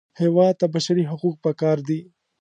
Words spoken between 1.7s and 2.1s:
دي